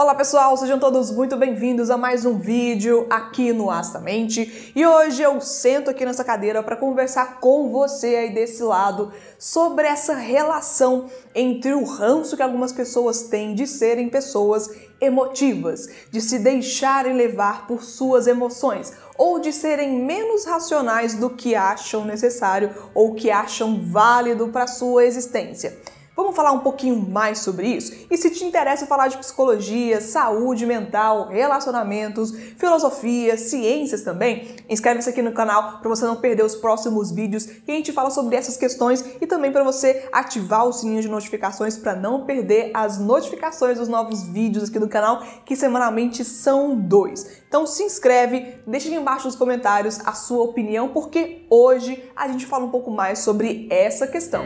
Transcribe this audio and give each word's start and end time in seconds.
Olá 0.00 0.14
pessoal, 0.14 0.56
sejam 0.56 0.78
todos 0.78 1.10
muito 1.10 1.36
bem-vindos 1.36 1.90
a 1.90 1.98
mais 1.98 2.24
um 2.24 2.38
vídeo 2.38 3.06
aqui 3.10 3.52
no 3.52 3.70
Astamente. 3.70 4.72
E 4.74 4.86
hoje 4.86 5.20
eu 5.20 5.38
sento 5.42 5.90
aqui 5.90 6.06
nessa 6.06 6.24
cadeira 6.24 6.62
para 6.62 6.74
conversar 6.74 7.38
com 7.38 7.68
você 7.68 8.16
aí 8.16 8.32
desse 8.32 8.62
lado 8.62 9.12
sobre 9.38 9.86
essa 9.86 10.14
relação 10.14 11.10
entre 11.34 11.74
o 11.74 11.84
ranço 11.84 12.34
que 12.34 12.42
algumas 12.42 12.72
pessoas 12.72 13.24
têm 13.24 13.54
de 13.54 13.66
serem 13.66 14.08
pessoas 14.08 14.70
emotivas, 14.98 15.90
de 16.10 16.22
se 16.22 16.38
deixarem 16.38 17.12
levar 17.12 17.66
por 17.66 17.84
suas 17.84 18.26
emoções 18.26 18.94
ou 19.18 19.38
de 19.38 19.52
serem 19.52 20.02
menos 20.02 20.46
racionais 20.46 21.14
do 21.14 21.28
que 21.28 21.54
acham 21.54 22.06
necessário 22.06 22.74
ou 22.94 23.14
que 23.14 23.30
acham 23.30 23.84
válido 23.84 24.48
para 24.48 24.66
sua 24.66 25.04
existência. 25.04 25.78
Vamos 26.20 26.36
falar 26.36 26.52
um 26.52 26.58
pouquinho 26.58 26.96
mais 26.96 27.38
sobre 27.38 27.66
isso? 27.66 28.06
E 28.10 28.16
se 28.18 28.28
te 28.28 28.44
interessa 28.44 28.86
falar 28.86 29.08
de 29.08 29.16
psicologia, 29.16 30.02
saúde 30.02 30.66
mental, 30.66 31.28
relacionamentos, 31.28 32.30
filosofia, 32.58 33.38
ciências 33.38 34.02
também, 34.02 34.54
inscreve-se 34.68 35.08
aqui 35.08 35.22
no 35.22 35.32
canal 35.32 35.78
para 35.78 35.88
você 35.88 36.04
não 36.04 36.16
perder 36.16 36.44
os 36.44 36.54
próximos 36.54 37.10
vídeos 37.10 37.46
que 37.46 37.72
a 37.72 37.74
gente 37.74 37.90
fala 37.90 38.10
sobre 38.10 38.36
essas 38.36 38.58
questões 38.58 39.02
e 39.18 39.26
também 39.26 39.50
para 39.50 39.64
você 39.64 40.10
ativar 40.12 40.66
o 40.66 40.74
sininho 40.74 41.00
de 41.00 41.08
notificações 41.08 41.78
para 41.78 41.96
não 41.96 42.26
perder 42.26 42.70
as 42.74 42.98
notificações 42.98 43.78
dos 43.78 43.88
novos 43.88 44.22
vídeos 44.22 44.68
aqui 44.68 44.78
do 44.78 44.90
canal, 44.90 45.22
que 45.46 45.56
semanalmente 45.56 46.22
são 46.22 46.76
dois. 46.76 47.40
Então 47.48 47.66
se 47.66 47.82
inscreve, 47.82 48.56
deixa 48.66 48.88
aqui 48.88 48.96
embaixo 48.96 49.24
nos 49.24 49.36
comentários 49.36 49.98
a 50.04 50.12
sua 50.12 50.44
opinião, 50.44 50.90
porque 50.90 51.46
hoje 51.48 52.04
a 52.14 52.28
gente 52.28 52.44
fala 52.44 52.66
um 52.66 52.70
pouco 52.70 52.90
mais 52.90 53.20
sobre 53.20 53.66
essa 53.70 54.06
questão. 54.06 54.44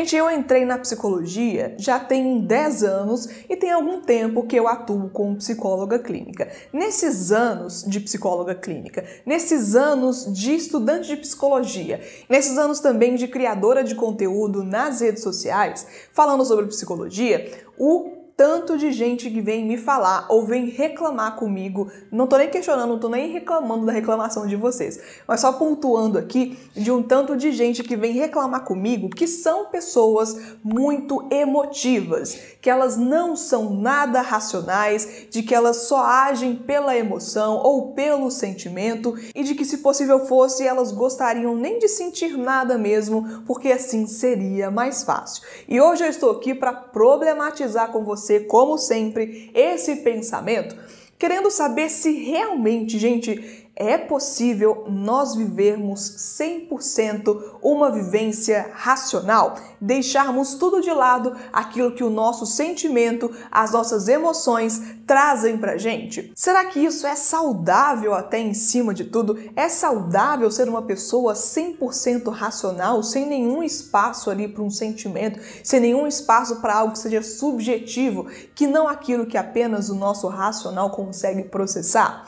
Gente, 0.00 0.16
eu 0.16 0.30
entrei 0.30 0.64
na 0.64 0.78
psicologia 0.78 1.74
já 1.76 2.00
tem 2.00 2.40
10 2.40 2.84
anos 2.84 3.28
e 3.50 3.54
tem 3.54 3.70
algum 3.70 4.00
tempo 4.00 4.46
que 4.46 4.56
eu 4.56 4.66
atuo 4.66 5.10
como 5.10 5.36
psicóloga 5.36 5.98
clínica. 5.98 6.50
Nesses 6.72 7.30
anos 7.30 7.84
de 7.86 8.00
psicóloga 8.00 8.54
clínica, 8.54 9.04
nesses 9.26 9.76
anos 9.76 10.24
de 10.32 10.54
estudante 10.54 11.06
de 11.06 11.16
psicologia, 11.18 12.00
nesses 12.30 12.56
anos 12.56 12.80
também 12.80 13.14
de 13.14 13.28
criadora 13.28 13.84
de 13.84 13.94
conteúdo 13.94 14.64
nas 14.64 15.02
redes 15.02 15.22
sociais, 15.22 15.86
falando 16.14 16.46
sobre 16.46 16.64
psicologia, 16.68 17.50
o 17.78 18.19
tanto 18.40 18.78
de 18.78 18.90
gente 18.90 19.28
que 19.28 19.42
vem 19.42 19.66
me 19.66 19.76
falar 19.76 20.24
ou 20.30 20.46
vem 20.46 20.64
reclamar 20.64 21.36
comigo. 21.36 21.92
Não 22.10 22.26
tô 22.26 22.38
nem 22.38 22.48
questionando, 22.48 22.88
não 22.88 22.98
tô 22.98 23.10
nem 23.10 23.30
reclamando 23.30 23.84
da 23.84 23.92
reclamação 23.92 24.46
de 24.46 24.56
vocês, 24.56 24.98
mas 25.28 25.42
só 25.42 25.52
pontuando 25.52 26.16
aqui 26.16 26.58
de 26.72 26.90
um 26.90 27.02
tanto 27.02 27.36
de 27.36 27.52
gente 27.52 27.82
que 27.82 27.94
vem 27.94 28.12
reclamar 28.12 28.64
comigo 28.64 29.10
que 29.10 29.26
são 29.26 29.66
pessoas 29.66 30.56
muito 30.64 31.28
emotivas, 31.30 32.34
que 32.62 32.70
elas 32.70 32.96
não 32.96 33.36
são 33.36 33.74
nada 33.74 34.22
racionais, 34.22 35.26
de 35.28 35.42
que 35.42 35.54
elas 35.54 35.82
só 35.82 36.02
agem 36.02 36.56
pela 36.56 36.96
emoção 36.96 37.58
ou 37.58 37.92
pelo 37.92 38.30
sentimento 38.30 39.14
e 39.34 39.42
de 39.42 39.54
que 39.54 39.66
se 39.66 39.78
possível 39.78 40.24
fosse 40.24 40.66
elas 40.66 40.92
gostariam 40.92 41.54
nem 41.54 41.78
de 41.78 41.88
sentir 41.88 42.38
nada 42.38 42.78
mesmo, 42.78 43.42
porque 43.46 43.70
assim 43.70 44.06
seria 44.06 44.70
mais 44.70 45.04
fácil. 45.04 45.42
E 45.68 45.78
hoje 45.78 46.04
eu 46.04 46.08
estou 46.08 46.30
aqui 46.30 46.54
para 46.54 46.72
problematizar 46.72 47.92
com 47.92 48.02
você 48.02 48.29
você, 48.30 48.40
como 48.40 48.78
sempre, 48.78 49.50
esse 49.52 49.96
pensamento, 49.96 50.76
querendo 51.18 51.50
saber 51.50 51.90
se 51.90 52.12
realmente, 52.12 52.96
gente, 52.98 53.59
é 53.80 53.96
possível 53.96 54.84
nós 54.90 55.34
vivermos 55.34 56.00
100% 56.38 57.58
uma 57.62 57.90
vivência 57.90 58.70
racional, 58.74 59.54
deixarmos 59.80 60.52
tudo 60.52 60.82
de 60.82 60.90
lado 60.90 61.34
aquilo 61.50 61.92
que 61.92 62.04
o 62.04 62.10
nosso 62.10 62.44
sentimento, 62.44 63.34
as 63.50 63.72
nossas 63.72 64.06
emoções 64.06 64.82
trazem 65.06 65.56
pra 65.56 65.78
gente? 65.78 66.30
Será 66.36 66.66
que 66.66 66.78
isso 66.78 67.06
é 67.06 67.16
saudável 67.16 68.12
até 68.12 68.38
em 68.38 68.52
cima 68.52 68.92
de 68.92 69.04
tudo? 69.04 69.38
É 69.56 69.70
saudável 69.70 70.50
ser 70.50 70.68
uma 70.68 70.82
pessoa 70.82 71.32
100% 71.32 72.30
racional, 72.30 73.02
sem 73.02 73.24
nenhum 73.24 73.62
espaço 73.62 74.28
ali 74.28 74.46
para 74.46 74.62
um 74.62 74.70
sentimento, 74.70 75.40
sem 75.64 75.80
nenhum 75.80 76.06
espaço 76.06 76.60
para 76.60 76.76
algo 76.76 76.92
que 76.92 76.98
seja 76.98 77.22
subjetivo, 77.22 78.26
que 78.54 78.66
não 78.66 78.86
aquilo 78.86 79.24
que 79.24 79.38
apenas 79.38 79.88
o 79.88 79.94
nosso 79.94 80.28
racional 80.28 80.90
consegue 80.90 81.44
processar? 81.44 82.26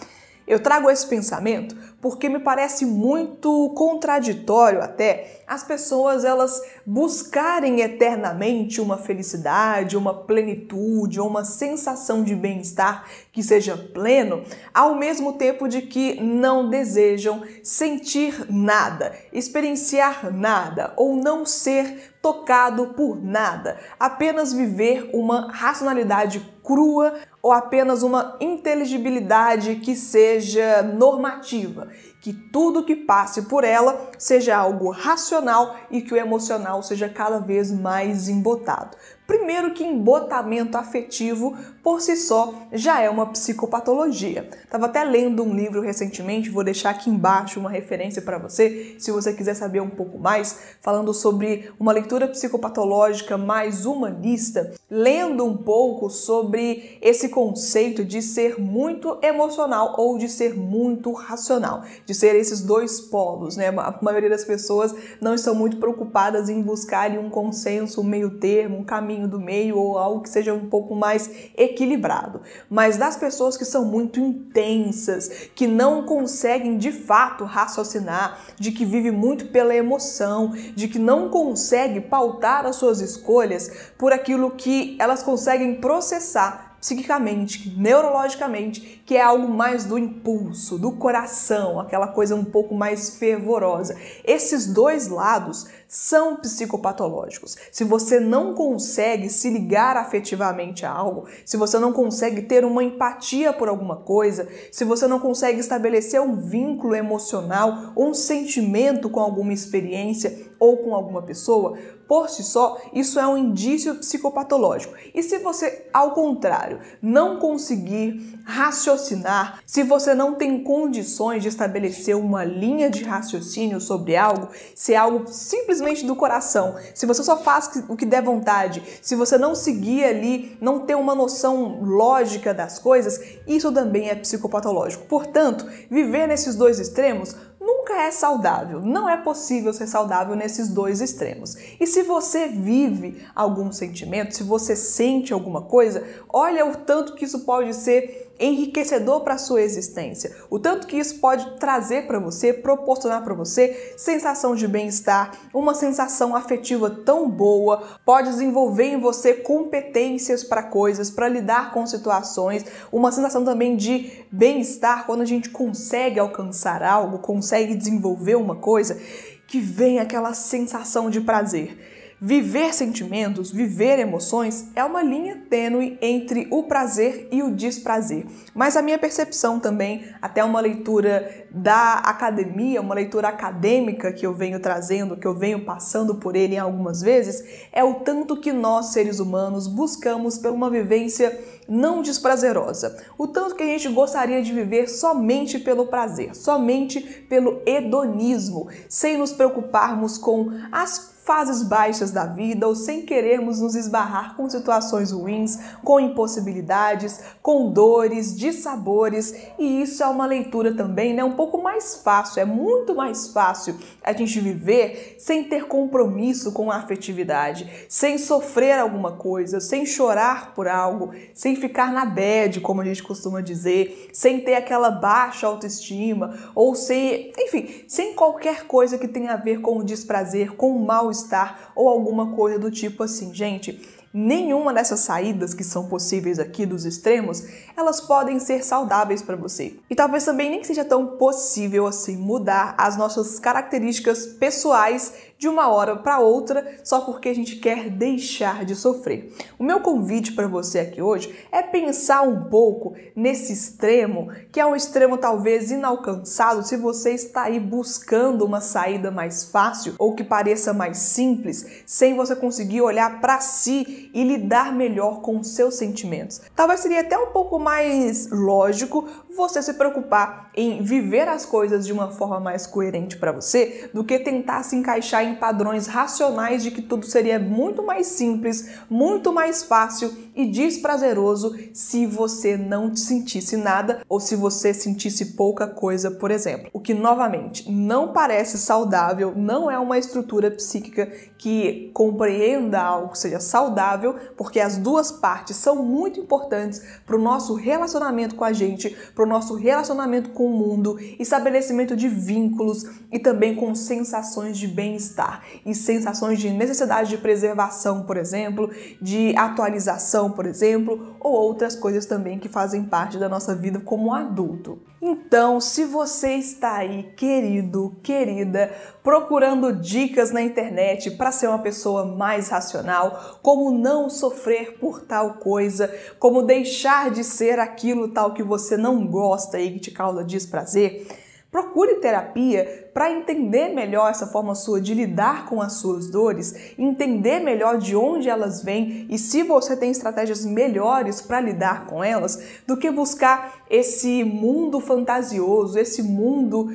Eu 0.52 0.60
trago 0.60 0.90
esse 0.90 1.06
pensamento 1.06 1.74
porque 1.98 2.28
me 2.28 2.38
parece 2.38 2.84
muito 2.84 3.72
contraditório 3.74 4.82
até 4.82 5.40
as 5.46 5.62
pessoas 5.62 6.26
elas 6.26 6.60
buscarem 6.84 7.80
eternamente 7.80 8.78
uma 8.78 8.98
felicidade, 8.98 9.96
uma 9.96 10.12
plenitude, 10.12 11.20
uma 11.20 11.42
sensação 11.42 12.22
de 12.22 12.34
bem-estar 12.34 13.06
que 13.32 13.42
seja 13.42 13.78
pleno, 13.94 14.44
ao 14.74 14.94
mesmo 14.94 15.32
tempo 15.32 15.66
de 15.66 15.80
que 15.80 16.20
não 16.20 16.68
desejam 16.68 17.42
sentir 17.62 18.44
nada, 18.50 19.14
experienciar 19.32 20.30
nada 20.30 20.92
ou 20.98 21.16
não 21.16 21.46
ser 21.46 22.12
tocado 22.20 22.88
por 22.88 23.24
nada, 23.24 23.78
apenas 23.98 24.52
viver 24.52 25.08
uma 25.14 25.50
racionalidade 25.50 26.40
crua 26.62 27.14
ou 27.42 27.52
apenas 27.52 28.02
uma 28.02 28.36
inteligibilidade 28.40 29.76
que 29.76 29.96
seja 29.96 30.82
normativa 30.82 31.88
que 32.22 32.32
tudo 32.32 32.84
que 32.84 32.94
passe 32.94 33.42
por 33.42 33.64
ela 33.64 34.10
seja 34.16 34.56
algo 34.56 34.90
racional 34.90 35.76
e 35.90 36.00
que 36.00 36.14
o 36.14 36.16
emocional 36.16 36.80
seja 36.80 37.08
cada 37.08 37.40
vez 37.40 37.72
mais 37.72 38.28
embotado. 38.28 38.96
Primeiro 39.26 39.72
que 39.72 39.82
embotamento 39.82 40.76
afetivo 40.76 41.56
por 41.82 42.00
si 42.00 42.16
só 42.16 42.54
já 42.70 43.00
é 43.00 43.08
uma 43.08 43.26
psicopatologia. 43.26 44.48
Tava 44.70 44.86
até 44.86 45.02
lendo 45.02 45.42
um 45.42 45.54
livro 45.54 45.80
recentemente, 45.80 46.50
vou 46.50 46.62
deixar 46.62 46.90
aqui 46.90 47.10
embaixo 47.10 47.58
uma 47.58 47.70
referência 47.70 48.22
para 48.22 48.38
você, 48.38 48.94
se 48.98 49.10
você 49.10 49.32
quiser 49.32 49.54
saber 49.54 49.80
um 49.80 49.90
pouco 49.90 50.18
mais, 50.18 50.76
falando 50.80 51.12
sobre 51.14 51.72
uma 51.80 51.92
leitura 51.92 52.28
psicopatológica 52.28 53.36
mais 53.38 53.86
humanista, 53.86 54.72
lendo 54.88 55.44
um 55.44 55.56
pouco 55.56 56.10
sobre 56.10 56.51
esse 57.00 57.28
conceito 57.28 58.04
de 58.04 58.20
ser 58.20 58.60
muito 58.60 59.18
emocional 59.22 59.94
ou 59.96 60.18
de 60.18 60.28
ser 60.28 60.54
muito 60.54 61.12
racional, 61.12 61.82
de 62.04 62.14
ser 62.14 62.34
esses 62.36 62.60
dois 62.60 63.00
polos, 63.00 63.56
né? 63.56 63.68
A 63.68 63.98
maioria 64.02 64.28
das 64.28 64.44
pessoas 64.44 64.94
não 65.20 65.34
estão 65.34 65.54
muito 65.54 65.78
preocupadas 65.78 66.48
em 66.48 66.60
buscar 66.62 67.10
um 67.12 67.30
consenso, 67.30 68.00
um 68.00 68.04
meio 68.04 68.38
termo, 68.38 68.78
um 68.78 68.84
caminho 68.84 69.26
do 69.26 69.40
meio 69.40 69.78
ou 69.78 69.98
algo 69.98 70.22
que 70.22 70.28
seja 70.28 70.52
um 70.52 70.68
pouco 70.68 70.94
mais 70.94 71.30
equilibrado. 71.56 72.40
Mas 72.68 72.96
das 72.96 73.16
pessoas 73.16 73.56
que 73.56 73.64
são 73.64 73.84
muito 73.84 74.20
intensas, 74.20 75.28
que 75.54 75.66
não 75.66 76.04
conseguem 76.04 76.76
de 76.76 76.92
fato 76.92 77.44
raciocinar, 77.44 78.38
de 78.58 78.72
que 78.72 78.84
vive 78.84 79.10
muito 79.10 79.46
pela 79.46 79.74
emoção, 79.74 80.52
de 80.74 80.88
que 80.88 80.98
não 80.98 81.28
consegue 81.28 82.00
pautar 82.00 82.66
as 82.66 82.76
suas 82.76 83.00
escolhas 83.00 83.92
por 83.98 84.12
aquilo 84.12 84.50
que 84.50 84.96
elas 84.98 85.22
conseguem 85.22 85.76
processar 85.76 86.41
psiquicamente, 86.82 87.72
neurologicamente, 87.78 89.00
que 89.06 89.16
é 89.16 89.22
algo 89.22 89.46
mais 89.46 89.84
do 89.84 89.96
impulso, 89.96 90.76
do 90.76 90.90
coração, 90.90 91.78
aquela 91.78 92.08
coisa 92.08 92.34
um 92.34 92.44
pouco 92.44 92.74
mais 92.74 93.18
fervorosa. 93.18 93.96
Esses 94.24 94.66
dois 94.66 95.06
lados 95.06 95.68
são 95.86 96.36
psicopatológicos. 96.36 97.56
Se 97.70 97.84
você 97.84 98.18
não 98.18 98.54
consegue 98.54 99.28
se 99.28 99.48
ligar 99.48 99.96
afetivamente 99.96 100.84
a 100.84 100.90
algo, 100.90 101.26
se 101.44 101.56
você 101.56 101.78
não 101.78 101.92
consegue 101.92 102.42
ter 102.42 102.64
uma 102.64 102.82
empatia 102.82 103.52
por 103.52 103.68
alguma 103.68 103.96
coisa, 103.96 104.48
se 104.72 104.84
você 104.84 105.06
não 105.06 105.20
consegue 105.20 105.60
estabelecer 105.60 106.20
um 106.20 106.34
vínculo 106.34 106.96
emocional 106.96 107.92
um 107.96 108.12
sentimento 108.12 109.08
com 109.08 109.20
alguma 109.20 109.52
experiência 109.52 110.50
ou 110.58 110.78
com 110.78 110.94
alguma 110.94 111.22
pessoa, 111.22 111.76
por 112.12 112.28
si 112.28 112.42
só, 112.42 112.76
isso 112.92 113.18
é 113.18 113.26
um 113.26 113.38
indício 113.38 113.94
psicopatológico. 113.94 114.92
E 115.14 115.22
se 115.22 115.38
você, 115.38 115.86
ao 115.94 116.10
contrário, 116.10 116.78
não 117.00 117.38
conseguir 117.38 118.38
raciocinar, 118.44 119.60
se 119.64 119.82
você 119.82 120.12
não 120.12 120.34
tem 120.34 120.62
condições 120.62 121.40
de 121.40 121.48
estabelecer 121.48 122.14
uma 122.14 122.44
linha 122.44 122.90
de 122.90 123.02
raciocínio 123.02 123.80
sobre 123.80 124.14
algo, 124.14 124.48
se 124.74 124.92
é 124.92 124.98
algo 124.98 125.26
simplesmente 125.26 126.04
do 126.04 126.14
coração, 126.14 126.76
se 126.94 127.06
você 127.06 127.24
só 127.24 127.38
faz 127.38 127.82
o 127.88 127.96
que 127.96 128.04
der 128.04 128.22
vontade, 128.22 128.82
se 129.00 129.16
você 129.16 129.38
não 129.38 129.54
seguir 129.54 130.04
ali, 130.04 130.58
não 130.60 130.80
ter 130.80 130.96
uma 130.96 131.14
noção 131.14 131.82
lógica 131.82 132.52
das 132.52 132.78
coisas, 132.78 133.38
isso 133.46 133.72
também 133.72 134.10
é 134.10 134.14
psicopatológico. 134.14 135.06
Portanto, 135.06 135.66
viver 135.90 136.26
nesses 136.26 136.56
dois 136.56 136.78
extremos 136.78 137.34
nunca 137.82 137.94
é 137.94 138.12
saudável. 138.12 138.80
Não 138.80 139.08
é 139.08 139.16
possível 139.16 139.72
ser 139.72 139.88
saudável 139.88 140.36
nesses 140.36 140.68
dois 140.68 141.00
extremos. 141.00 141.56
E 141.80 141.86
se 141.86 142.02
você 142.04 142.46
vive 142.46 143.26
algum 143.34 143.72
sentimento, 143.72 144.34
se 144.34 144.44
você 144.44 144.76
sente 144.76 145.32
alguma 145.32 145.62
coisa, 145.62 146.06
olha 146.28 146.64
o 146.64 146.76
tanto 146.76 147.14
que 147.14 147.24
isso 147.24 147.40
pode 147.40 147.74
ser 147.74 148.31
enriquecedor 148.42 149.20
para 149.20 149.34
a 149.34 149.38
sua 149.38 149.62
existência. 149.62 150.36
O 150.50 150.58
tanto 150.58 150.86
que 150.86 150.96
isso 150.96 151.18
pode 151.18 151.58
trazer 151.58 152.06
para 152.06 152.18
você, 152.18 152.52
proporcionar 152.52 153.22
para 153.22 153.34
você 153.34 153.94
sensação 153.96 154.54
de 154.54 154.66
bem-estar, 154.66 155.32
uma 155.54 155.74
sensação 155.74 156.34
afetiva 156.34 156.90
tão 156.90 157.30
boa, 157.30 157.82
pode 158.04 158.30
desenvolver 158.30 158.86
em 158.86 159.00
você 159.00 159.34
competências 159.34 160.42
para 160.42 160.62
coisas, 160.62 161.10
para 161.10 161.28
lidar 161.28 161.72
com 161.72 161.86
situações, 161.86 162.64
uma 162.90 163.12
sensação 163.12 163.44
também 163.44 163.76
de 163.76 164.24
bem-estar 164.30 165.06
quando 165.06 165.22
a 165.22 165.26
gente 165.26 165.50
consegue 165.50 166.18
alcançar 166.18 166.82
algo, 166.82 167.18
consegue 167.18 167.74
desenvolver 167.74 168.34
uma 168.34 168.56
coisa, 168.56 168.98
que 169.46 169.60
vem 169.60 169.98
aquela 169.98 170.34
sensação 170.34 171.10
de 171.10 171.20
prazer. 171.20 172.01
Viver 172.24 172.72
sentimentos, 172.72 173.50
viver 173.50 173.98
emoções 173.98 174.68
é 174.76 174.84
uma 174.84 175.02
linha 175.02 175.42
tênue 175.50 175.98
entre 176.00 176.46
o 176.52 176.62
prazer 176.62 177.26
e 177.32 177.42
o 177.42 177.50
desprazer. 177.52 178.24
Mas 178.54 178.76
a 178.76 178.82
minha 178.82 178.96
percepção 178.96 179.58
também, 179.58 180.04
até 180.22 180.44
uma 180.44 180.60
leitura 180.60 181.48
da 181.50 181.94
academia, 181.94 182.80
uma 182.80 182.94
leitura 182.94 183.26
acadêmica 183.26 184.12
que 184.12 184.24
eu 184.24 184.32
venho 184.32 184.60
trazendo, 184.60 185.16
que 185.16 185.26
eu 185.26 185.34
venho 185.34 185.64
passando 185.64 186.14
por 186.14 186.36
ele 186.36 186.56
algumas 186.56 187.00
vezes, 187.00 187.42
é 187.72 187.82
o 187.82 187.94
tanto 187.94 188.36
que 188.36 188.52
nós, 188.52 188.92
seres 188.92 189.18
humanos, 189.18 189.66
buscamos 189.66 190.38
por 190.38 190.52
uma 190.52 190.70
vivência 190.70 191.36
não 191.68 192.02
desprazerosa. 192.02 193.02
O 193.18 193.26
tanto 193.26 193.56
que 193.56 193.64
a 193.64 193.66
gente 193.66 193.88
gostaria 193.88 194.40
de 194.40 194.52
viver 194.52 194.88
somente 194.88 195.58
pelo 195.58 195.88
prazer, 195.88 196.36
somente 196.36 197.00
pelo 197.28 197.60
hedonismo, 197.66 198.68
sem 198.88 199.16
nos 199.16 199.32
preocuparmos 199.32 200.16
com 200.16 200.52
as 200.70 201.11
fases 201.24 201.62
baixas 201.62 202.10
da 202.10 202.26
vida 202.26 202.66
ou 202.66 202.74
sem 202.74 203.02
querermos 203.02 203.60
nos 203.60 203.76
esbarrar 203.76 204.36
com 204.36 204.48
situações 204.50 205.12
ruins, 205.12 205.58
com 205.84 206.00
impossibilidades, 206.00 207.20
com 207.40 207.70
dores, 207.70 208.36
dissabores, 208.36 209.34
e 209.58 209.82
isso 209.82 210.02
é 210.02 210.06
uma 210.06 210.26
leitura 210.26 210.74
também, 210.74 211.14
né, 211.14 211.22
um 211.22 211.36
pouco 211.36 211.62
mais 211.62 211.96
fácil, 211.96 212.40
é 212.40 212.44
muito 212.44 212.94
mais 212.94 213.28
fácil 213.28 213.76
a 214.02 214.12
gente 214.12 214.40
viver 214.40 215.16
sem 215.18 215.44
ter 215.44 215.66
compromisso 215.66 216.50
com 216.52 216.70
a 216.70 216.76
afetividade, 216.76 217.70
sem 217.88 218.18
sofrer 218.18 218.78
alguma 218.78 219.12
coisa, 219.12 219.60
sem 219.60 219.86
chorar 219.86 220.52
por 220.54 220.66
algo, 220.66 221.12
sem 221.34 221.54
ficar 221.54 221.92
na 221.92 222.04
bad, 222.04 222.60
como 222.60 222.80
a 222.80 222.84
gente 222.84 223.02
costuma 223.02 223.40
dizer, 223.40 224.10
sem 224.12 224.40
ter 224.40 224.54
aquela 224.54 224.90
baixa 224.90 225.46
autoestima 225.46 226.36
ou 226.54 226.74
sem, 226.74 227.32
enfim, 227.38 227.84
sem 227.86 228.14
qualquer 228.14 228.66
coisa 228.66 228.98
que 228.98 229.06
tenha 229.06 229.34
a 229.34 229.36
ver 229.36 229.60
com 229.60 229.78
o 229.78 229.84
desprazer, 229.84 230.56
com 230.56 230.74
o 230.74 230.84
mal 230.84 231.11
mal-estar 231.12 231.72
ou 231.76 231.88
alguma 231.88 232.34
coisa 232.34 232.58
do 232.58 232.70
tipo 232.70 233.02
assim. 233.02 233.32
Gente, 233.34 233.80
nenhuma 234.12 234.72
dessas 234.72 235.00
saídas 235.00 235.54
que 235.54 235.62
são 235.62 235.86
possíveis 235.86 236.38
aqui 236.38 236.66
dos 236.66 236.84
extremos, 236.84 237.44
elas 237.76 238.00
podem 238.00 238.40
ser 238.40 238.64
saudáveis 238.64 239.22
para 239.22 239.36
você. 239.36 239.76
E 239.88 239.94
talvez 239.94 240.24
também 240.24 240.50
nem 240.50 240.64
seja 240.64 240.84
tão 240.84 241.18
possível 241.18 241.86
assim 241.86 242.16
mudar 242.16 242.74
as 242.76 242.96
nossas 242.96 243.38
características 243.38 244.26
pessoais 244.26 245.12
de 245.42 245.48
uma 245.48 245.66
hora 245.66 245.96
para 245.96 246.20
outra 246.20 246.78
só 246.84 247.00
porque 247.00 247.28
a 247.28 247.34
gente 247.34 247.56
quer 247.56 247.90
deixar 247.90 248.64
de 248.64 248.76
sofrer. 248.76 249.34
O 249.58 249.64
meu 249.64 249.80
convite 249.80 250.34
para 250.34 250.46
você 250.46 250.78
aqui 250.78 251.02
hoje 251.02 251.34
é 251.50 251.60
pensar 251.60 252.22
um 252.22 252.44
pouco 252.44 252.94
nesse 253.16 253.52
extremo, 253.52 254.28
que 254.52 254.60
é 254.60 254.64
um 254.64 254.76
extremo 254.76 255.18
talvez 255.18 255.72
inalcançado 255.72 256.62
se 256.62 256.76
você 256.76 257.10
está 257.10 257.42
aí 257.42 257.58
buscando 257.58 258.44
uma 258.44 258.60
saída 258.60 259.10
mais 259.10 259.42
fácil 259.42 259.96
ou 259.98 260.14
que 260.14 260.22
pareça 260.22 260.72
mais 260.72 260.98
simples, 260.98 261.82
sem 261.84 262.14
você 262.14 262.36
conseguir 262.36 262.80
olhar 262.80 263.20
para 263.20 263.40
si 263.40 264.12
e 264.14 264.22
lidar 264.22 264.72
melhor 264.72 265.22
com 265.22 265.40
os 265.40 265.56
seus 265.56 265.74
sentimentos. 265.74 266.40
Talvez 266.54 266.78
seria 266.78 267.00
até 267.00 267.18
um 267.18 267.32
pouco 267.32 267.58
mais 267.58 268.30
lógico 268.30 269.08
você 269.36 269.62
se 269.62 269.74
preocupar 269.74 270.50
em 270.54 270.82
viver 270.82 271.26
as 271.26 271.46
coisas 271.46 271.86
de 271.86 271.92
uma 271.92 272.10
forma 272.10 272.38
mais 272.38 272.66
coerente 272.66 273.16
para 273.16 273.32
você 273.32 273.90
do 273.92 274.04
que 274.04 274.18
tentar 274.18 274.62
se 274.62 274.76
encaixar 274.76 275.24
em 275.24 275.31
padrões 275.32 275.86
racionais 275.86 276.62
de 276.62 276.70
que 276.70 276.82
tudo 276.82 277.06
seria 277.06 277.38
muito 277.38 277.82
mais 277.82 278.06
simples, 278.06 278.70
muito 278.88 279.32
mais 279.32 279.62
fácil 279.62 280.12
e 280.34 280.46
desprazeroso 280.46 281.54
se 281.72 282.06
você 282.06 282.56
não 282.56 282.94
sentisse 282.94 283.56
nada 283.56 284.00
ou 284.08 284.18
se 284.20 284.34
você 284.34 284.72
sentisse 284.72 285.36
pouca 285.36 285.66
coisa, 285.66 286.10
por 286.10 286.30
exemplo. 286.30 286.70
O 286.72 286.80
que 286.80 286.94
novamente 286.94 287.70
não 287.70 288.12
parece 288.12 288.58
saudável, 288.58 289.32
não 289.36 289.70
é 289.70 289.78
uma 289.78 289.98
estrutura 289.98 290.50
psíquica 290.50 291.10
que 291.38 291.90
compreenda 291.92 292.80
algo 292.80 293.12
que 293.12 293.18
seja 293.18 293.40
saudável, 293.40 294.16
porque 294.36 294.60
as 294.60 294.76
duas 294.76 295.10
partes 295.10 295.56
são 295.56 295.84
muito 295.84 296.20
importantes 296.20 296.82
para 297.04 297.16
o 297.16 297.20
nosso 297.20 297.54
relacionamento 297.54 298.34
com 298.34 298.44
a 298.44 298.52
gente, 298.52 298.96
para 299.14 299.24
o 299.24 299.28
nosso 299.28 299.54
relacionamento 299.54 300.30
com 300.30 300.46
o 300.46 300.56
mundo, 300.56 300.98
estabelecimento 301.18 301.96
de 301.96 302.08
vínculos 302.08 302.84
e 303.10 303.18
também 303.18 303.54
com 303.54 303.74
sensações 303.74 304.56
de 304.56 304.68
bem-estar 304.68 305.21
e 305.64 305.74
sensações 305.74 306.38
de 306.38 306.50
necessidade 306.50 307.10
de 307.10 307.18
preservação, 307.18 308.04
por 308.04 308.16
exemplo, 308.16 308.70
de 309.00 309.34
atualização, 309.36 310.30
por 310.30 310.46
exemplo, 310.46 311.16
ou 311.20 311.32
outras 311.32 311.74
coisas 311.74 312.06
também 312.06 312.38
que 312.38 312.48
fazem 312.48 312.84
parte 312.84 313.18
da 313.18 313.28
nossa 313.28 313.54
vida 313.54 313.80
como 313.80 314.14
adulto. 314.14 314.78
Então, 315.04 315.60
se 315.60 315.84
você 315.84 316.34
está 316.34 316.76
aí, 316.76 317.12
querido, 317.16 317.96
querida, 318.04 318.72
procurando 319.02 319.72
dicas 319.72 320.30
na 320.30 320.40
internet 320.40 321.10
para 321.10 321.32
ser 321.32 321.48
uma 321.48 321.58
pessoa 321.58 322.04
mais 322.04 322.48
racional, 322.48 323.40
como 323.42 323.76
não 323.76 324.08
sofrer 324.08 324.78
por 324.78 325.00
tal 325.00 325.34
coisa, 325.34 325.92
como 326.20 326.42
deixar 326.42 327.10
de 327.10 327.24
ser 327.24 327.58
aquilo 327.58 328.08
tal 328.08 328.32
que 328.32 328.44
você 328.44 328.76
não 328.76 329.04
gosta 329.04 329.58
e 329.58 329.72
que 329.72 329.80
te 329.80 329.90
causa 329.90 330.22
desprazer, 330.22 331.04
Procure 331.52 331.96
terapia 331.96 332.88
para 332.94 333.12
entender 333.12 333.68
melhor 333.74 334.10
essa 334.10 334.26
forma 334.26 334.54
sua 334.54 334.80
de 334.80 334.94
lidar 334.94 335.44
com 335.44 335.60
as 335.60 335.74
suas 335.74 336.08
dores, 336.08 336.72
entender 336.78 337.40
melhor 337.40 337.76
de 337.76 337.94
onde 337.94 338.30
elas 338.30 338.62
vêm 338.62 339.06
e 339.10 339.18
se 339.18 339.42
você 339.42 339.76
tem 339.76 339.90
estratégias 339.90 340.46
melhores 340.46 341.20
para 341.20 341.42
lidar 341.42 341.84
com 341.84 342.02
elas, 342.02 342.42
do 342.66 342.74
que 342.74 342.90
buscar 342.90 343.64
esse 343.68 344.24
mundo 344.24 344.80
fantasioso, 344.80 345.78
esse 345.78 346.02
mundo 346.02 346.70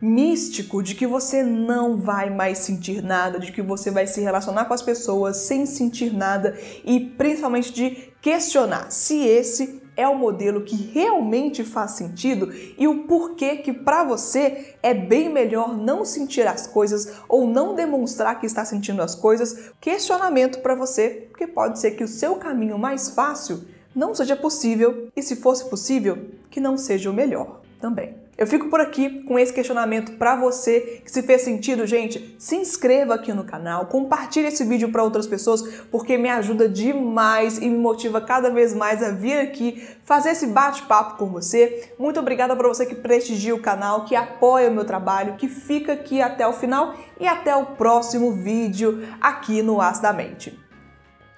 místico 0.00 0.80
de 0.80 0.94
que 0.94 1.08
você 1.08 1.42
não 1.42 1.96
vai 1.96 2.30
mais 2.30 2.58
sentir 2.58 3.02
nada, 3.02 3.40
de 3.40 3.50
que 3.50 3.60
você 3.60 3.90
vai 3.90 4.06
se 4.06 4.20
relacionar 4.20 4.66
com 4.66 4.74
as 4.74 4.80
pessoas 4.80 5.38
sem 5.38 5.66
sentir 5.66 6.14
nada 6.14 6.56
e 6.84 7.00
principalmente 7.00 7.72
de 7.72 8.12
questionar 8.22 8.92
se 8.92 9.26
esse 9.26 9.79
é 10.00 10.08
o 10.08 10.16
modelo 10.16 10.62
que 10.62 10.74
realmente 10.74 11.62
faz 11.62 11.92
sentido 11.92 12.52
e 12.78 12.88
o 12.88 13.04
porquê 13.04 13.56
que 13.56 13.72
para 13.72 14.02
você 14.02 14.74
é 14.82 14.94
bem 14.94 15.28
melhor 15.28 15.76
não 15.76 16.04
sentir 16.04 16.46
as 16.46 16.66
coisas 16.66 17.20
ou 17.28 17.46
não 17.46 17.74
demonstrar 17.74 18.40
que 18.40 18.46
está 18.46 18.64
sentindo 18.64 19.02
as 19.02 19.14
coisas. 19.14 19.70
Questionamento 19.80 20.60
para 20.60 20.74
você, 20.74 21.28
porque 21.28 21.46
pode 21.46 21.78
ser 21.78 21.92
que 21.92 22.04
o 22.04 22.08
seu 22.08 22.36
caminho 22.36 22.78
mais 22.78 23.10
fácil 23.10 23.62
não 23.94 24.14
seja 24.14 24.36
possível 24.36 25.08
e 25.14 25.22
se 25.22 25.36
fosse 25.36 25.68
possível, 25.68 26.18
que 26.50 26.60
não 26.60 26.78
seja 26.78 27.10
o 27.10 27.14
melhor 27.14 27.60
também. 27.80 28.14
Eu 28.40 28.46
fico 28.46 28.70
por 28.70 28.80
aqui 28.80 29.22
com 29.24 29.38
esse 29.38 29.52
questionamento 29.52 30.12
para 30.12 30.34
você 30.34 31.02
que 31.04 31.10
se 31.10 31.22
fez 31.22 31.42
sentido, 31.42 31.86
gente. 31.86 32.34
Se 32.38 32.56
inscreva 32.56 33.14
aqui 33.14 33.34
no 33.34 33.44
canal, 33.44 33.84
compartilhe 33.84 34.46
esse 34.46 34.64
vídeo 34.64 34.90
para 34.90 35.04
outras 35.04 35.26
pessoas, 35.26 35.62
porque 35.90 36.16
me 36.16 36.30
ajuda 36.30 36.66
demais 36.66 37.58
e 37.58 37.68
me 37.68 37.76
motiva 37.76 38.18
cada 38.18 38.48
vez 38.48 38.72
mais 38.72 39.02
a 39.02 39.10
vir 39.10 39.38
aqui 39.38 39.86
fazer 40.06 40.30
esse 40.30 40.46
bate-papo 40.46 41.18
com 41.18 41.26
você. 41.26 41.92
Muito 41.98 42.18
obrigada 42.18 42.56
para 42.56 42.66
você 42.66 42.86
que 42.86 42.94
prestigia 42.94 43.54
o 43.54 43.60
canal, 43.60 44.06
que 44.06 44.16
apoia 44.16 44.70
o 44.70 44.74
meu 44.74 44.86
trabalho, 44.86 45.36
que 45.36 45.46
fica 45.46 45.92
aqui 45.92 46.22
até 46.22 46.46
o 46.46 46.54
final 46.54 46.94
e 47.20 47.26
até 47.26 47.54
o 47.54 47.66
próximo 47.66 48.32
vídeo 48.32 49.06
aqui 49.20 49.60
no 49.60 49.82
As 49.82 50.00
da 50.00 50.14
Mente. 50.14 50.58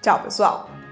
Tchau, 0.01 0.23
pessoal! 0.23 0.82